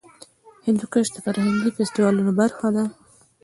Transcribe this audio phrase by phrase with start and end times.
[0.65, 2.83] هندوکش د فرهنګي فستیوالونو برخه ده.